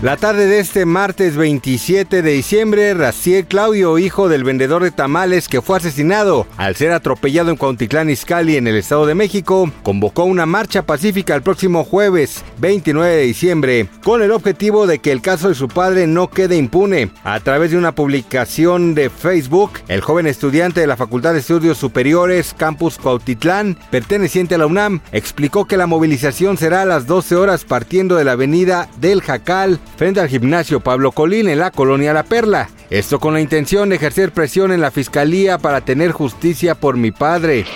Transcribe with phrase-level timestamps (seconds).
[0.00, 5.48] La tarde de este martes 27 de diciembre, Raciel Claudio, hijo del vendedor de tamales
[5.48, 10.22] que fue asesinado al ser atropellado en Cuautitlán Izcalli en el Estado de México, convocó
[10.22, 15.20] una marcha pacífica el próximo jueves 29 de diciembre con el objetivo de que el
[15.20, 17.10] caso de su padre no quede impune.
[17.24, 21.76] A través de una publicación de Facebook, el joven estudiante de la Facultad de Estudios
[21.76, 27.34] Superiores Campus Cuautitlán, perteneciente a la UNAM, explicó que la movilización será a las 12
[27.34, 32.12] horas partiendo de la avenida del Jacal frente al gimnasio Pablo Colín en la colonia
[32.12, 32.70] La Perla.
[32.88, 37.10] Esto con la intención de ejercer presión en la fiscalía para tener justicia por mi
[37.10, 37.66] padre.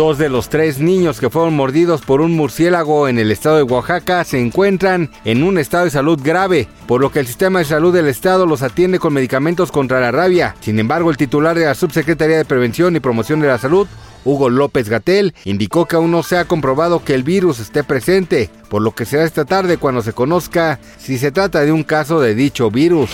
[0.00, 3.64] Dos de los tres niños que fueron mordidos por un murciélago en el estado de
[3.64, 7.66] Oaxaca se encuentran en un estado de salud grave, por lo que el sistema de
[7.66, 10.54] salud del estado los atiende con medicamentos contra la rabia.
[10.60, 13.86] Sin embargo, el titular de la Subsecretaría de Prevención y Promoción de la Salud,
[14.24, 18.48] Hugo López Gatel, indicó que aún no se ha comprobado que el virus esté presente,
[18.70, 22.20] por lo que será esta tarde cuando se conozca si se trata de un caso
[22.20, 23.10] de dicho virus.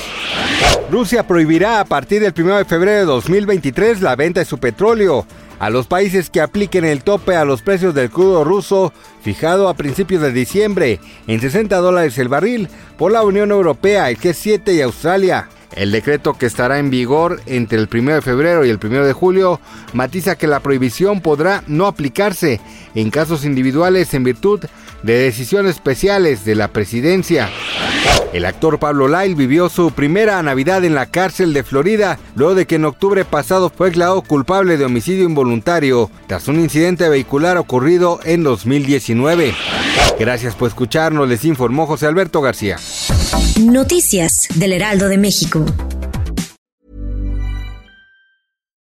[0.91, 5.27] Rusia prohibirá a partir del 1 de febrero de 2023 la venta de su petróleo
[5.59, 9.75] a los países que apliquen el tope a los precios del crudo ruso fijado a
[9.75, 12.69] principios de diciembre en 60 dólares el barril
[12.99, 15.49] por la Unión Europea, el G7 y Australia.
[15.73, 19.13] El decreto que estará en vigor entre el 1 de febrero y el 1 de
[19.13, 19.61] julio
[19.93, 22.61] matiza que la prohibición podrá no aplicarse
[22.95, 24.61] en casos individuales en virtud
[25.03, 27.51] de decisiones especiales de la presidencia.
[28.33, 32.67] El actor Pablo Lyle vivió su primera Navidad en la cárcel de Florida luego de
[32.67, 38.21] que en octubre pasado fue declarado culpable de homicidio involuntario tras un incidente vehicular ocurrido
[38.25, 39.55] en 2019.
[40.19, 42.77] Gracias por escucharnos, les informó José Alberto García.
[43.61, 45.65] Noticias del Heraldo de México.